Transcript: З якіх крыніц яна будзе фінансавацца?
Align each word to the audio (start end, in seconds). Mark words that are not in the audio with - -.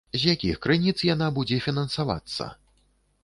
З 0.19 0.31
якіх 0.35 0.55
крыніц 0.63 0.95
яна 1.09 1.27
будзе 1.35 1.59
фінансавацца? 1.65 2.49